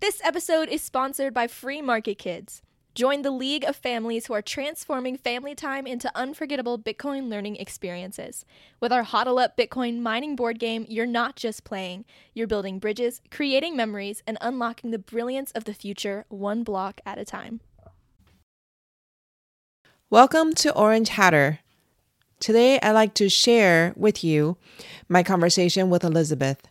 [0.00, 2.62] This episode is sponsored by Free Market Kids.
[2.94, 8.46] Join the league of families who are transforming family time into unforgettable Bitcoin learning experiences.
[8.80, 13.20] With our Hodl Up Bitcoin mining board game, you're not just playing, you're building bridges,
[13.30, 17.60] creating memories, and unlocking the brilliance of the future one block at a time.
[20.08, 21.58] Welcome to Orange Hatter.
[22.38, 24.56] Today, I'd like to share with you
[25.10, 26.69] my conversation with Elizabeth.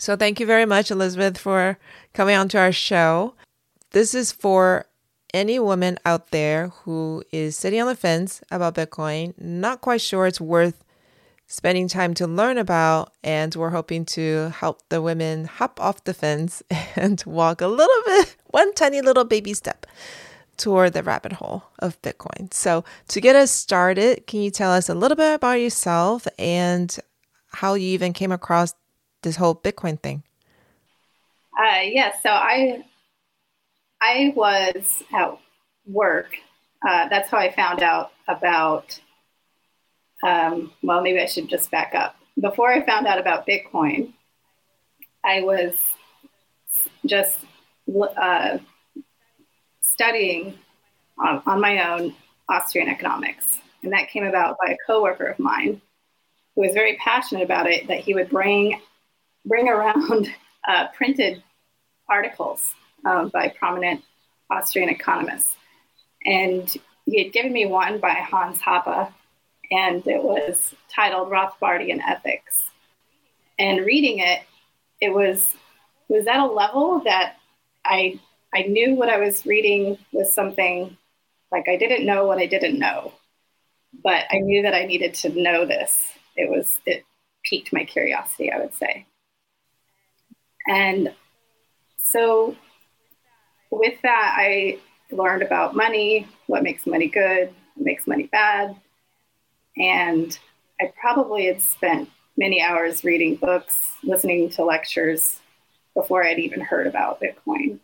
[0.00, 1.78] So, thank you very much, Elizabeth, for
[2.14, 3.34] coming on to our show.
[3.90, 4.86] This is for
[5.34, 10.26] any woman out there who is sitting on the fence about Bitcoin, not quite sure
[10.26, 10.82] it's worth
[11.48, 16.14] spending time to learn about, and we're hoping to help the women hop off the
[16.14, 16.62] fence
[16.96, 19.84] and walk a little bit, one tiny little baby step
[20.56, 22.50] toward the rabbit hole of Bitcoin.
[22.54, 26.98] So, to get us started, can you tell us a little bit about yourself and
[27.52, 28.72] how you even came across
[29.22, 30.22] this whole Bitcoin thing?
[31.58, 32.84] Uh, yes, yeah, so I
[34.00, 35.38] I was at
[35.86, 36.36] work.
[36.86, 38.98] Uh, that's how I found out about.
[40.22, 42.16] Um, well, maybe I should just back up.
[42.40, 44.12] Before I found out about Bitcoin,
[45.24, 45.74] I was
[47.06, 47.38] just
[48.16, 48.58] uh,
[49.80, 50.58] studying
[51.18, 52.14] on, on, my own
[52.48, 55.80] Austrian economics, and that came about by a coworker of mine
[56.54, 57.88] who was very passionate about it.
[57.88, 58.80] That he would bring
[59.44, 60.28] bring around
[60.68, 61.42] uh, printed
[62.08, 62.74] articles
[63.04, 64.02] um, by prominent
[64.50, 65.56] Austrian economists.
[66.24, 66.74] And
[67.06, 69.12] he had given me one by Hans Hoppe,
[69.70, 72.70] and it was titled Rothbardian Ethics.
[73.58, 74.42] And reading it,
[75.00, 75.54] it was
[76.08, 77.36] was at a level that
[77.84, 78.18] I
[78.54, 80.96] I knew what I was reading was something
[81.52, 83.12] like I didn't know what I didn't know,
[84.02, 86.04] but I knew that I needed to know this.
[86.36, 87.04] It was it
[87.44, 89.06] piqued my curiosity, I would say.
[90.66, 91.14] And
[91.96, 92.56] so
[93.70, 94.78] with that, I
[95.10, 98.76] learned about money, what makes money good, what makes money bad.
[99.76, 100.36] And
[100.80, 105.40] I probably had spent many hours reading books, listening to lectures
[105.94, 107.78] before I'd even heard about Bitcoin.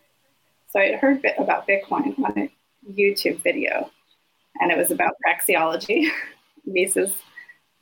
[0.70, 2.50] So I had heard about Bitcoin on a
[2.90, 3.90] YouTube video,
[4.60, 6.08] and it was about praxeology.
[6.66, 7.12] Mises,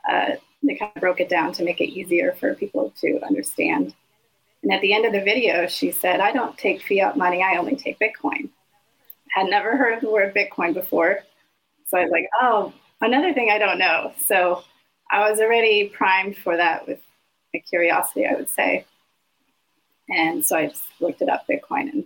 [0.09, 3.95] uh, they kind of broke it down to make it easier for people to understand.
[4.65, 7.59] And at the end of the video, she said, I don't take fiat money, I
[7.59, 8.49] only take Bitcoin.
[9.29, 11.19] Had never heard of the word Bitcoin before.
[11.87, 12.73] So I was like, oh,
[13.03, 14.13] another thing I don't know.
[14.25, 14.65] So
[15.11, 17.01] I was already primed for that with
[17.55, 18.87] a curiosity, I would say.
[20.09, 22.05] And so I just looked it up, Bitcoin, and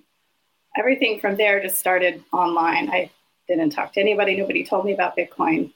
[0.76, 2.90] everything from there just started online.
[2.90, 3.10] I
[3.46, 5.72] didn't talk to anybody, nobody told me about Bitcoin.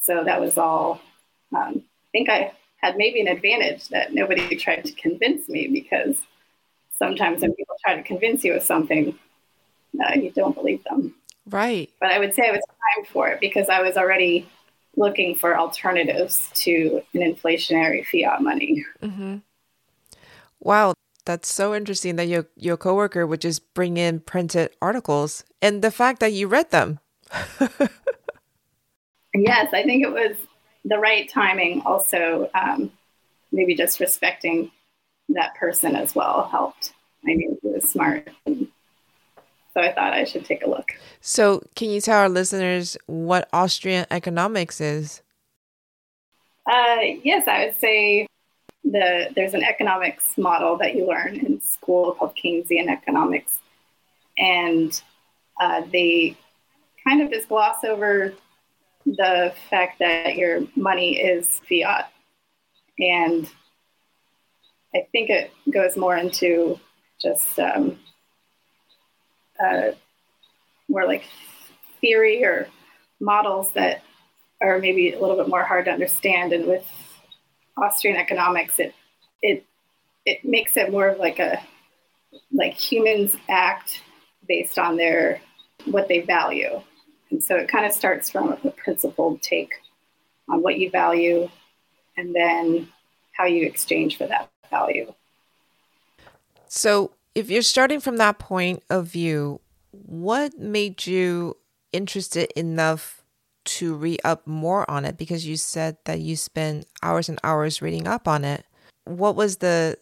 [0.00, 1.00] So that was all.
[1.52, 6.16] Um, I think I had maybe an advantage that nobody tried to convince me because
[6.98, 9.18] sometimes when people try to convince you of something,
[10.02, 11.14] uh, you don't believe them.
[11.46, 11.90] Right.
[12.00, 14.48] But I would say I was primed for it because I was already
[14.96, 18.84] looking for alternatives to an inflationary fiat money.
[19.02, 19.38] Mm-hmm.
[20.60, 25.80] Wow, that's so interesting that your your coworker would just bring in printed articles and
[25.80, 26.98] the fact that you read them.
[29.34, 30.36] yes, I think it was
[30.84, 32.90] the right timing also um,
[33.52, 34.70] maybe just respecting
[35.30, 36.92] that person as well helped.
[37.26, 38.28] I knew he was smart.
[38.46, 40.92] So i thought i should take a look.
[41.20, 45.22] So can you tell our listeners what austrian economics is?
[46.68, 48.26] Uh, yes i would say
[48.84, 53.60] the there's an economics model that you learn in school called keynesian economics.
[54.38, 55.00] And
[55.60, 56.36] uh, they
[57.06, 58.34] kind of just gloss over
[59.06, 62.10] the fact that your money is fiat.
[62.98, 63.48] And
[64.94, 66.78] I think it goes more into
[67.20, 67.98] just um,
[69.62, 69.92] uh,
[70.88, 71.24] more like
[72.00, 72.68] theory or
[73.20, 74.02] models that
[74.60, 76.52] are maybe a little bit more hard to understand.
[76.52, 76.86] And with
[77.76, 78.94] Austrian economics, it
[79.42, 79.64] it
[80.26, 81.62] it makes it more of like a
[82.52, 84.02] like humans act
[84.46, 85.40] based on their
[85.86, 86.82] what they value
[87.30, 89.74] and so it kind of starts from a principled take
[90.48, 91.48] on what you value
[92.16, 92.88] and then
[93.32, 95.12] how you exchange for that value.
[96.66, 99.60] So, if you're starting from that point of view,
[99.92, 101.56] what made you
[101.92, 103.22] interested enough
[103.64, 105.16] to read up more on it?
[105.16, 108.64] Because you said that you spent hours and hours reading up on it.
[109.04, 109.96] What was the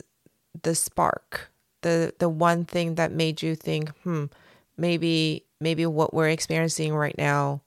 [0.63, 1.51] the spark?
[1.83, 4.27] The the one thing that made you think, hmm,
[4.77, 7.60] maybe maybe what we're experiencing right now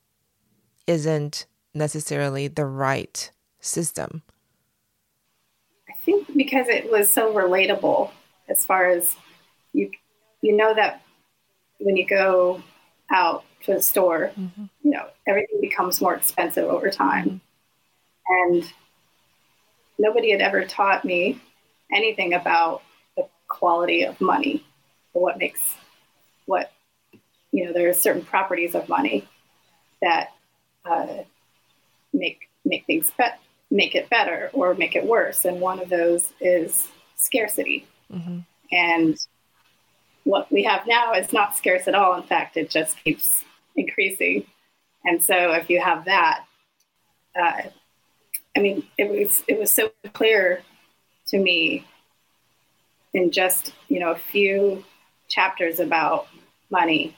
[0.87, 4.21] isn't necessarily the right system?
[5.89, 8.11] I think because it was so relatable
[8.49, 9.15] as far as
[9.73, 9.91] you
[10.41, 11.01] you know that
[11.79, 12.63] when you go
[13.11, 14.69] out to the store, Mhm.
[14.81, 17.41] you know, everything becomes more expensive over time.
[18.27, 18.63] And
[19.99, 21.39] nobody had ever taught me
[21.93, 22.81] anything about
[23.15, 24.65] the quality of money
[25.13, 25.75] or what makes
[27.51, 29.27] you know, there are certain properties of money
[30.01, 30.33] that
[30.85, 31.23] uh,
[32.13, 33.25] make make things be-
[33.69, 35.45] make it better or make it worse.
[35.45, 37.85] And one of those is scarcity.
[38.11, 38.45] Mhm.
[38.71, 39.17] And
[40.23, 42.15] what we have now is not scarce at all.
[42.15, 43.43] In fact, it just keeps
[43.75, 44.45] increasing.
[45.05, 46.45] And so if you have that,
[47.35, 47.63] uh,
[48.55, 50.61] I mean, it was it was so clear
[51.27, 51.85] to me
[53.13, 54.83] in just you know a few
[55.27, 56.27] chapters about
[56.69, 57.15] money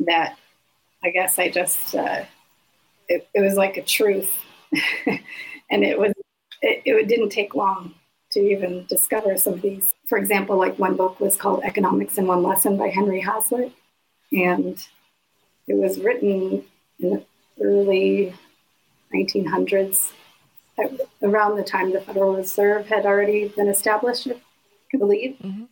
[0.00, 0.36] that
[1.02, 2.24] I guess I just uh,
[3.08, 4.34] it, it was like a truth,
[5.70, 6.12] and it was
[6.62, 7.94] it, it didn't take long
[8.30, 9.94] to even discover some of these.
[10.06, 13.72] For example, like one book was called Economics in One Lesson by Henry Hazlitt,
[14.32, 14.84] and
[15.68, 16.64] it was written
[16.98, 17.24] in the
[17.62, 18.34] early
[19.14, 20.12] 1900s,
[21.22, 25.36] around the time the Federal Reserve had already been established, I believe.
[25.42, 25.68] Mhm.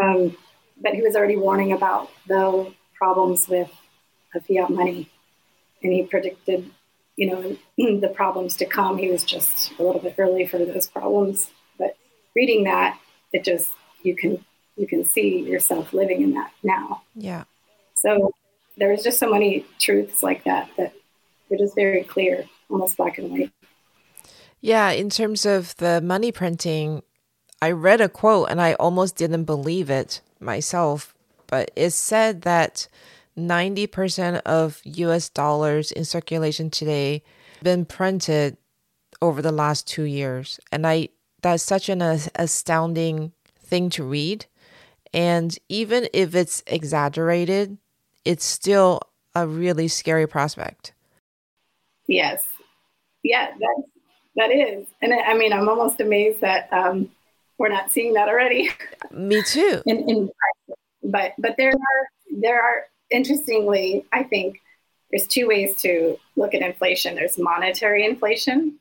[0.00, 0.36] Um,
[0.80, 3.70] but he was already warning about the problems with
[4.46, 5.08] fiat money,
[5.82, 6.70] and he predicted,
[7.16, 7.56] you know,
[8.00, 8.98] the problems to come.
[8.98, 11.50] He was just a little bit early for those problems.
[11.78, 11.96] But
[12.34, 12.98] reading that,
[13.32, 13.70] it just
[14.02, 14.44] you can
[14.76, 17.02] you can see yourself living in that now.
[17.14, 17.44] Yeah.
[17.94, 18.32] So
[18.76, 20.92] there's just so many truths like that that
[21.50, 23.52] are just very clear, almost black and white.
[24.60, 27.02] Yeah, in terms of the money printing,
[27.60, 31.14] I read a quote and I almost didn't believe it myself,
[31.48, 32.86] but it said that
[33.36, 37.22] 90% of US dollars in circulation today
[37.62, 38.56] been printed
[39.20, 40.60] over the last 2 years.
[40.70, 41.08] And I
[41.42, 44.46] that's such an as- astounding thing to read.
[45.12, 47.78] And even if it's exaggerated,
[48.24, 49.00] it's still
[49.34, 50.92] a really scary prospect.
[52.06, 52.44] Yes,
[53.22, 53.82] yeah, that
[54.36, 57.10] that is, and I I mean, I'm almost amazed that um,
[57.58, 58.70] we're not seeing that already.
[59.10, 59.82] Me too.
[59.86, 60.30] in, in
[61.08, 62.02] but but there are
[62.40, 64.60] there are interestingly i think
[65.10, 68.78] there's two ways to look at inflation there's monetary inflation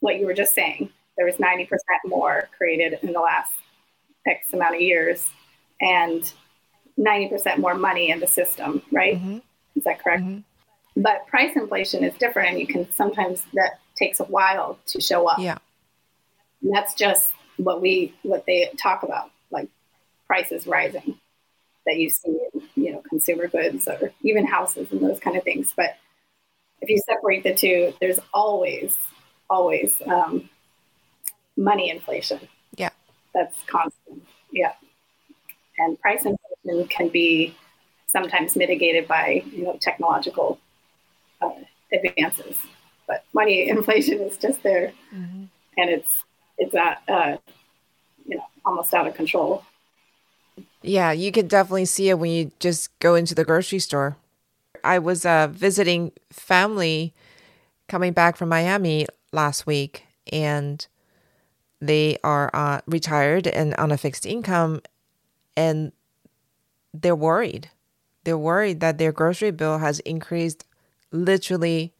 [0.00, 1.68] what you were just saying there was 90%
[2.06, 3.52] more created in the last
[4.26, 5.28] x amount of years
[5.80, 6.32] and
[6.98, 9.42] 90% more money in the system right Mhm.
[9.76, 10.44] is that correct Mhm.
[10.96, 15.26] but price inflation is different and you can sometimes that takes a while to show
[15.26, 15.58] up Yeah.
[16.62, 19.68] and that's just what we what they talk about, like
[20.26, 21.18] prices rising
[21.86, 25.42] that you see in you know consumer goods or even houses and those kind of
[25.44, 25.72] things.
[25.76, 25.96] But
[26.80, 28.96] if you separate the two, there's always
[29.50, 30.48] always um,
[31.56, 32.40] money inflation.
[32.76, 32.90] Yeah.
[33.34, 34.22] that's constant.
[34.50, 34.72] Yeah,
[35.78, 37.54] and price inflation can be
[38.06, 40.58] sometimes mitigated by you know technological
[41.40, 41.50] uh,
[41.92, 42.56] advances,
[43.06, 45.48] but money inflation is just there Mhm.
[45.78, 46.24] and it's
[46.58, 47.36] it's at uh,
[48.26, 49.64] you know almost out of control.
[50.82, 54.16] Yeah, you can definitely see it when you just go into the grocery store.
[54.84, 57.14] I was uh, visiting family
[57.88, 60.84] coming back from Miami last week, and
[61.80, 64.82] they are uh, retired and on a fixed income,
[65.56, 65.92] and
[66.92, 67.70] they're worried.
[68.24, 70.64] They're worried that their grocery bill has increased
[71.10, 71.92] literally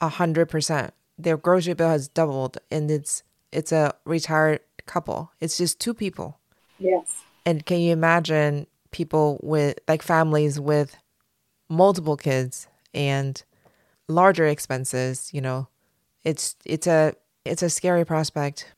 [0.00, 0.92] a hundred percent.
[1.18, 5.32] Their grocery bill has doubled, and it's it's a retired couple.
[5.40, 6.38] It's just two people.
[6.78, 7.23] Yes.
[7.46, 10.96] And can you imagine people with like families with
[11.68, 13.42] multiple kids and
[14.08, 15.68] larger expenses, you know?
[16.24, 18.72] It's it's a it's a scary prospect.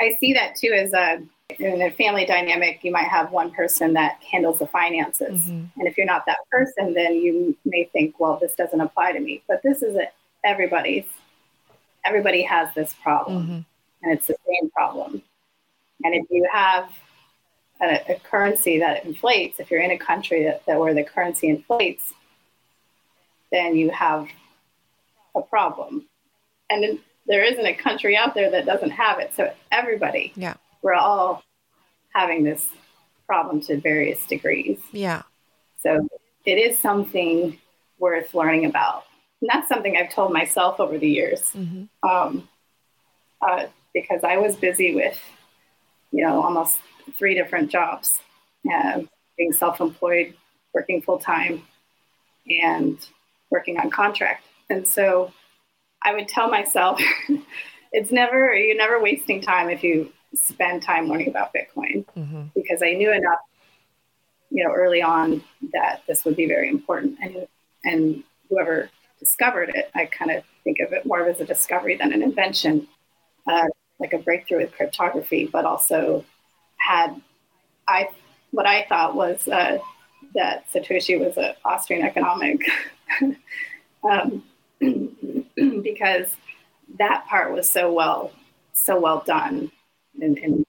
[0.00, 1.22] I see that too as a
[1.58, 2.80] in a family dynamic.
[2.82, 5.70] You might have one person that handles the finances, Mhm.
[5.76, 9.20] and if you're not that person, then you may think, well, this doesn't apply to
[9.20, 9.42] me.
[9.46, 10.08] But this is a,
[10.44, 11.06] everybody's.
[12.04, 13.64] Everybody has this problem, Mhm.
[14.02, 15.22] and it's the same problem.
[16.04, 16.90] And if you have
[17.80, 21.48] a, a currency that inflates, if you're in a country that, that where the currency
[21.48, 22.12] inflates,
[23.52, 24.28] then you have
[25.34, 26.06] a problem.
[26.70, 29.32] And then there isn't a country out there that doesn't have it.
[29.34, 30.54] So everybody, Yeah.
[30.82, 31.44] we're all
[32.14, 32.68] having this
[33.26, 34.80] problem to various degrees.
[34.92, 35.22] Yeah.
[35.82, 36.08] So
[36.44, 37.58] it is something
[37.98, 39.04] worth learning about.
[39.40, 42.48] And that's something I've told myself over the years hmm um,
[43.40, 45.18] uh, because I was busy with,
[46.10, 46.80] you know, almost
[47.16, 48.20] three different jobs,
[48.72, 49.02] uh,
[49.36, 50.34] being self-employed,
[50.74, 51.62] working full time,
[52.62, 52.98] and
[53.50, 54.44] working on contract.
[54.70, 55.32] And so
[56.02, 57.00] I would tell myself,
[57.92, 62.82] it's never you're never wasting time if you spend time learning about Bitcoin hmm because
[62.82, 63.38] I knew enough
[64.50, 67.18] you know, early on that this would be very important.
[67.22, 67.46] And,
[67.84, 72.12] and whoever discovered it, I kind of think of it more as a discovery than
[72.12, 72.88] an invention,
[73.46, 73.66] uh,
[73.98, 76.24] like a breakthrough with cryptography, but also
[76.88, 77.20] had
[77.86, 78.08] I
[78.50, 79.78] what I thought was uh,
[80.34, 82.62] that Satoshi was an Austrian economic
[84.10, 84.42] um,
[84.80, 86.34] because
[86.98, 88.32] that part was so well
[88.72, 89.70] so well done
[90.20, 90.64] in, in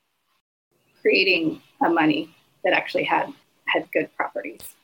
[1.01, 2.35] creating a money
[2.65, 3.31] that actually had
[3.65, 4.75] had good properties.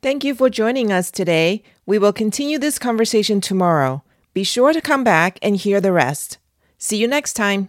[0.00, 1.62] Thank you for joining us today.
[1.86, 4.02] We will continue this conversation tomorrow.
[4.32, 6.38] Be sure to come back and hear the rest.
[6.78, 7.68] See you next time.